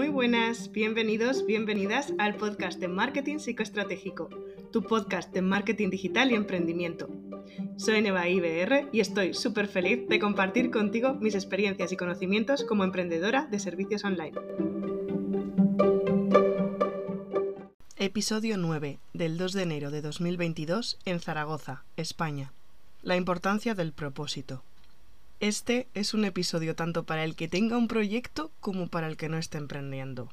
[0.00, 4.30] Muy buenas, bienvenidos, bienvenidas al podcast de Marketing Psicoestratégico,
[4.72, 7.10] tu podcast de marketing digital y emprendimiento.
[7.76, 12.82] Soy Neva IBR y estoy súper feliz de compartir contigo mis experiencias y conocimientos como
[12.82, 14.32] emprendedora de servicios online.
[17.98, 22.52] Episodio 9 del 2 de enero de 2022 en Zaragoza, España.
[23.02, 24.62] La importancia del propósito.
[25.40, 29.30] Este es un episodio tanto para el que tenga un proyecto como para el que
[29.30, 30.28] no esté emprendiendo.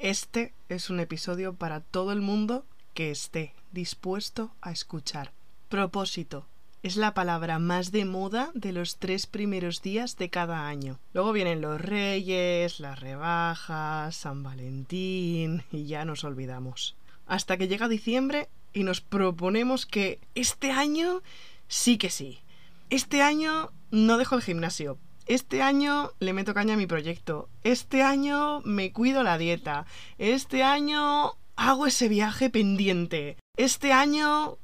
[0.00, 5.30] Este es un episodio para todo el mundo que esté dispuesto a escuchar.
[5.68, 6.44] Propósito.
[6.82, 10.98] Es la palabra más de moda de los tres primeros días de cada año.
[11.14, 16.96] Luego vienen los reyes, las rebajas, San Valentín y ya nos olvidamos.
[17.28, 21.22] Hasta que llega diciembre y nos proponemos que este año
[21.68, 22.40] sí que sí.
[22.88, 24.98] Este año no dejo el gimnasio.
[25.26, 27.48] Este año le meto caña a mi proyecto.
[27.64, 29.86] Este año me cuido la dieta.
[30.18, 33.36] Este año hago ese viaje pendiente.
[33.56, 34.56] Este año...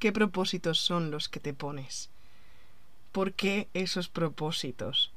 [0.00, 2.10] ¿Qué propósitos son los que te pones?
[3.12, 5.12] ¿Por qué esos propósitos?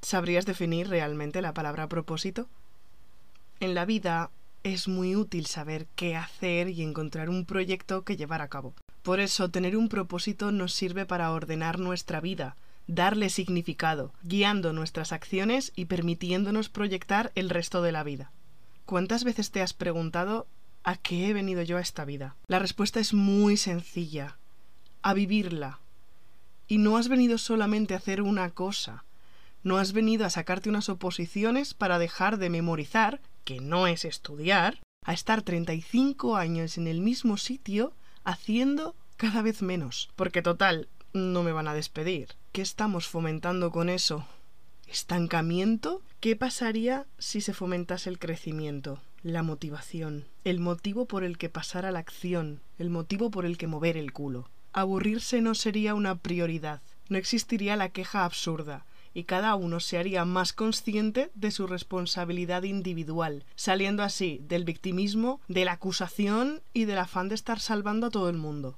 [0.00, 2.48] ¿Sabrías definir realmente la palabra propósito?
[3.60, 4.30] En la vida
[4.62, 8.74] es muy útil saber qué hacer y encontrar un proyecto que llevar a cabo.
[9.04, 15.12] Por eso tener un propósito nos sirve para ordenar nuestra vida, darle significado, guiando nuestras
[15.12, 18.32] acciones y permitiéndonos proyectar el resto de la vida.
[18.86, 20.46] ¿Cuántas veces te has preguntado
[20.84, 22.34] a qué he venido yo a esta vida?
[22.46, 24.38] La respuesta es muy sencilla,
[25.02, 25.80] a vivirla.
[26.66, 29.04] Y no has venido solamente a hacer una cosa,
[29.62, 34.80] no has venido a sacarte unas oposiciones para dejar de memorizar, que no es estudiar,
[35.04, 37.92] a estar 35 años en el mismo sitio
[38.24, 40.10] haciendo cada vez menos.
[40.16, 42.28] Porque total, no me van a despedir.
[42.52, 44.26] ¿Qué estamos fomentando con eso?
[44.88, 46.02] ¿Estancamiento?
[46.20, 49.00] ¿Qué pasaría si se fomentase el crecimiento?
[49.22, 53.56] La motivación, el motivo por el que pasar a la acción, el motivo por el
[53.56, 54.50] que mover el culo.
[54.72, 60.24] Aburrirse no sería una prioridad, no existiría la queja absurda, y cada uno se haría
[60.24, 66.98] más consciente de su responsabilidad individual, saliendo así del victimismo, de la acusación y del
[66.98, 68.76] afán de estar salvando a todo el mundo.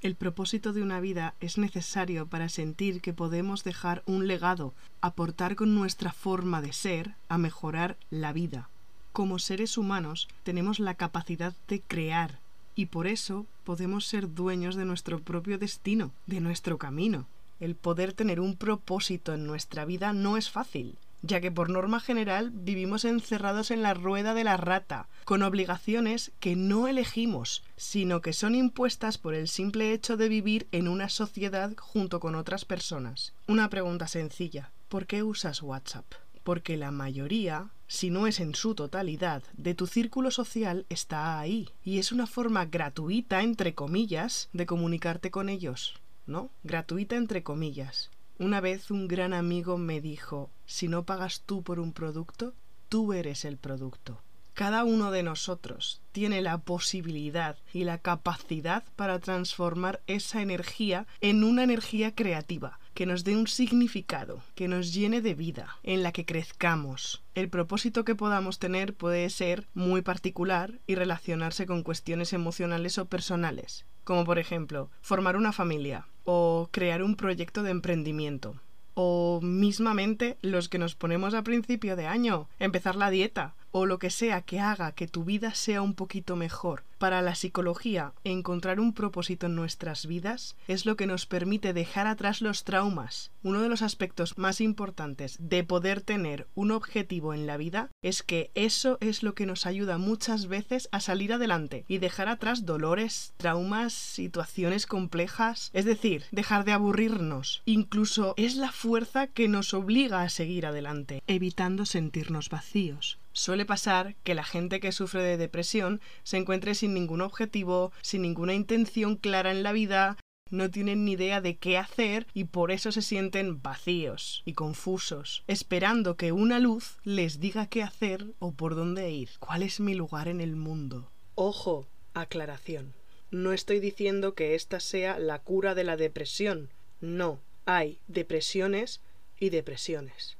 [0.00, 4.72] El propósito de una vida es necesario para sentir que podemos dejar un legado,
[5.02, 8.70] aportar con nuestra forma de ser a mejorar la vida.
[9.12, 12.38] Como seres humanos tenemos la capacidad de crear
[12.74, 17.26] y por eso podemos ser dueños de nuestro propio destino, de nuestro camino.
[17.60, 22.00] El poder tener un propósito en nuestra vida no es fácil, ya que por norma
[22.00, 28.22] general vivimos encerrados en la rueda de la rata, con obligaciones que no elegimos, sino
[28.22, 32.64] que son impuestas por el simple hecho de vivir en una sociedad junto con otras
[32.64, 33.34] personas.
[33.46, 34.70] Una pregunta sencilla.
[34.88, 36.06] ¿Por qué usas WhatsApp?
[36.42, 41.68] Porque la mayoría, si no es en su totalidad, de tu círculo social está ahí,
[41.84, 46.00] y es una forma gratuita, entre comillas, de comunicarte con ellos.
[46.26, 46.50] ¿No?
[46.62, 48.10] Gratuita entre comillas.
[48.38, 52.54] Una vez un gran amigo me dijo, si no pagas tú por un producto,
[52.88, 54.20] tú eres el producto.
[54.54, 61.44] Cada uno de nosotros tiene la posibilidad y la capacidad para transformar esa energía en
[61.44, 66.12] una energía creativa, que nos dé un significado, que nos llene de vida, en la
[66.12, 67.22] que crezcamos.
[67.34, 73.06] El propósito que podamos tener puede ser muy particular y relacionarse con cuestiones emocionales o
[73.06, 78.56] personales, como por ejemplo formar una familia o crear un proyecto de emprendimiento
[78.92, 83.98] o mismamente los que nos ponemos a principio de año, empezar la dieta, o lo
[83.98, 86.84] que sea que haga que tu vida sea un poquito mejor.
[87.00, 92.06] Para la psicología, encontrar un propósito en nuestras vidas es lo que nos permite dejar
[92.06, 93.32] atrás los traumas.
[93.42, 98.22] Uno de los aspectos más importantes de poder tener un objetivo en la vida es
[98.22, 102.66] que eso es lo que nos ayuda muchas veces a salir adelante y dejar atrás
[102.66, 107.62] dolores, traumas, situaciones complejas, es decir, dejar de aburrirnos.
[107.64, 113.18] Incluso es la fuerza que nos obliga a seguir adelante, evitando sentirnos vacíos.
[113.40, 118.20] Suele pasar que la gente que sufre de depresión se encuentre sin ningún objetivo, sin
[118.20, 120.18] ninguna intención clara en la vida,
[120.50, 125.42] no tienen ni idea de qué hacer y por eso se sienten vacíos y confusos,
[125.46, 129.30] esperando que una luz les diga qué hacer o por dónde ir.
[129.38, 131.10] ¿Cuál es mi lugar en el mundo?
[131.34, 132.92] Ojo, aclaración.
[133.30, 136.68] No estoy diciendo que esta sea la cura de la depresión.
[137.00, 139.00] No, hay depresiones
[139.38, 140.36] y depresiones.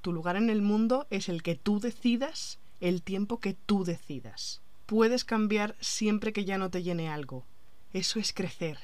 [0.00, 4.60] Tu lugar en el mundo es el que tú decidas el tiempo que tú decidas.
[4.86, 7.44] Puedes cambiar siempre que ya no te llene algo.
[7.92, 8.78] Eso es crecer,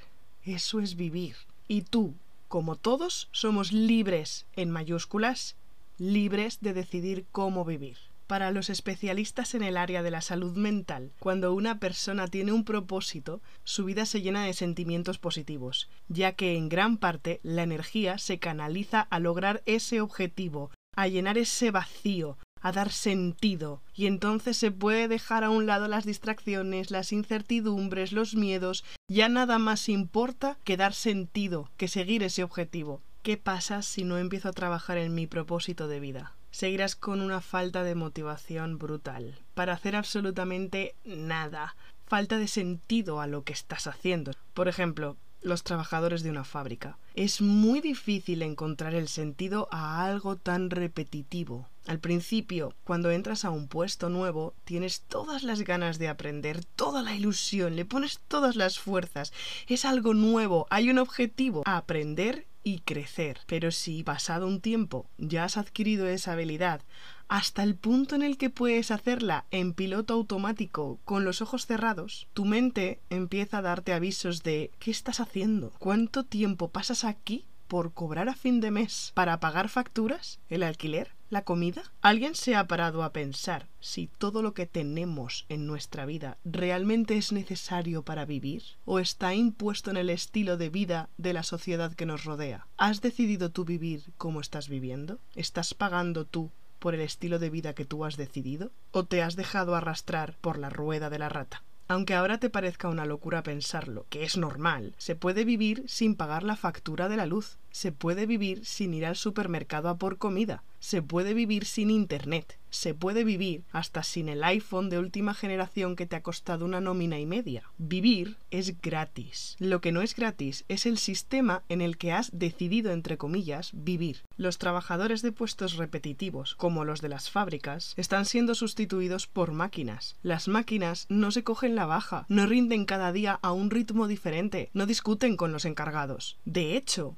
[0.44, 1.36] eso es vivir.
[1.68, 2.14] Y tú,
[2.48, 5.56] como todos, somos libres en mayúsculas
[5.98, 7.96] libres de decidir cómo vivir.
[8.26, 12.64] Para los especialistas en el área de la salud mental, cuando una persona tiene un
[12.64, 18.18] propósito, su vida se llena de sentimientos positivos, ya que en gran parte la energía
[18.18, 24.56] se canaliza a lograr ese objetivo, a llenar ese vacío, a dar sentido, y entonces
[24.56, 29.88] se puede dejar a un lado las distracciones, las incertidumbres, los miedos, ya nada más
[29.88, 33.02] importa que dar sentido, que seguir ese objetivo.
[33.22, 36.32] ¿Qué pasa si no empiezo a trabajar en mi propósito de vida?
[36.50, 41.76] Seguirás con una falta de motivación brutal para hacer absolutamente nada.
[42.06, 44.31] Falta de sentido a lo que estás haciendo.
[44.54, 46.98] Por ejemplo, los trabajadores de una fábrica.
[47.14, 51.68] Es muy difícil encontrar el sentido a algo tan repetitivo.
[51.86, 57.02] Al principio, cuando entras a un puesto nuevo, tienes todas las ganas de aprender, toda
[57.02, 59.32] la ilusión, le pones todas las fuerzas.
[59.68, 63.38] Es algo nuevo, hay un objetivo, aprender y crecer.
[63.46, 66.82] Pero si pasado un tiempo ya has adquirido esa habilidad,
[67.28, 72.26] hasta el punto en el que puedes hacerla en piloto automático con los ojos cerrados,
[72.34, 75.72] tu mente empieza a darte avisos de ¿qué estás haciendo?
[75.78, 81.15] ¿Cuánto tiempo pasas aquí por cobrar a fin de mes para pagar facturas, el alquiler,
[81.31, 81.82] la comida?
[82.02, 87.17] ¿Alguien se ha parado a pensar si todo lo que tenemos en nuestra vida realmente
[87.17, 91.94] es necesario para vivir o está impuesto en el estilo de vida de la sociedad
[91.94, 92.67] que nos rodea?
[92.76, 95.19] ¿Has decidido tú vivir como estás viviendo?
[95.34, 98.70] ¿Estás pagando tú por el estilo de vida que tú has decidido?
[98.93, 101.62] ¿O te has dejado arrastrar por la rueda de la rata?
[101.88, 106.43] Aunque ahora te parezca una locura pensarlo, que es normal, se puede vivir sin pagar
[106.43, 110.64] la factura de la luz, se puede vivir sin ir al supermercado a por comida,
[110.81, 115.96] se puede vivir sin internet, se puede vivir hasta sin el iPhone de última generación
[115.96, 117.64] que te ha costado una nómina y media.
[117.78, 119.56] Vivir es gratis.
[119.58, 123.70] Lo que no es gratis es el sistema en el que has decidido, entre comillas,
[123.73, 124.19] vivir.
[124.37, 130.17] Los trabajadores de puestos repetitivos, como los de las fábricas, están siendo sustituidos por máquinas.
[130.23, 134.70] Las máquinas no se cogen la baja, no rinden cada día a un ritmo diferente,
[134.75, 136.38] no discuten con los encargados.
[136.44, 137.17] De hecho,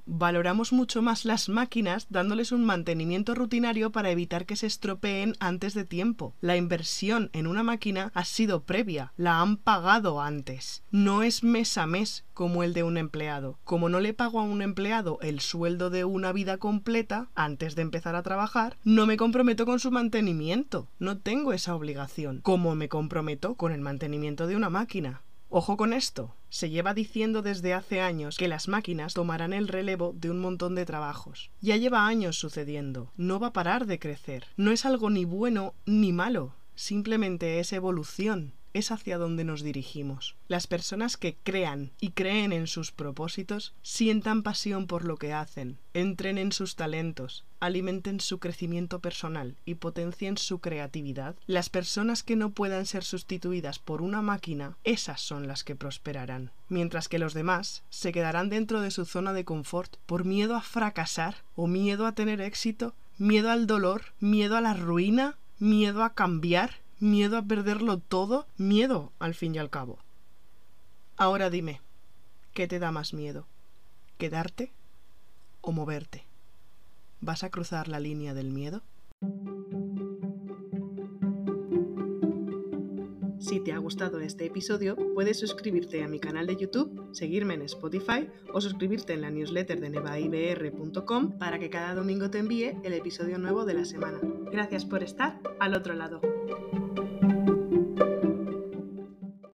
[0.54, 5.84] mucho más las máquinas dándoles un mantenimiento rutinario para evitar que se estropeen antes de
[5.84, 6.34] tiempo.
[6.40, 10.82] La inversión en una máquina ha sido previa, la han pagado antes.
[10.90, 13.58] No es mes a mes como el de un empleado.
[13.64, 17.82] Como no le pago a un empleado el sueldo de una vida completa antes de
[17.82, 20.88] empezar a trabajar, no me comprometo con su mantenimiento.
[20.98, 22.40] No tengo esa obligación.
[22.42, 25.22] Como me comprometo con el mantenimiento de una máquina.
[25.50, 26.34] Ojo con esto.
[26.50, 30.74] Se lleva diciendo desde hace años que las máquinas tomarán el relevo de un montón
[30.74, 31.50] de trabajos.
[31.62, 33.10] Ya lleva años sucediendo.
[33.16, 34.44] No va a parar de crecer.
[34.56, 36.54] No es algo ni bueno ni malo.
[36.74, 40.36] Simplemente es evolución es hacia donde nos dirigimos.
[40.48, 45.78] Las personas que crean y creen en sus propósitos sientan pasión por lo que hacen,
[45.94, 51.36] entren en sus talentos, alimenten su crecimiento personal y potencien su creatividad.
[51.46, 56.50] Las personas que no puedan ser sustituidas por una máquina, esas son las que prosperarán,
[56.68, 60.62] mientras que los demás se quedarán dentro de su zona de confort por miedo a
[60.62, 66.14] fracasar o miedo a tener éxito, miedo al dolor, miedo a la ruina, miedo a
[66.14, 69.98] cambiar miedo a perderlo todo, miedo al fin y al cabo.
[71.16, 71.80] Ahora dime,
[72.54, 73.46] ¿qué te da más miedo?
[74.18, 74.72] ¿Quedarte
[75.60, 76.24] o moverte?
[77.20, 78.82] ¿Vas a cruzar la línea del miedo?
[83.40, 87.62] Si te ha gustado este episodio, puedes suscribirte a mi canal de YouTube, seguirme en
[87.62, 92.92] Spotify o suscribirte en la newsletter de nevaibr.com para que cada domingo te envíe el
[92.92, 94.20] episodio nuevo de la semana.
[94.52, 96.20] Gracias por estar al otro lado.